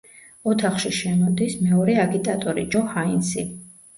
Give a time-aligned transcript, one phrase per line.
[0.51, 3.45] ოთახში შემოდის, მეორე აგიტატორი, ჯო ჰაინსი.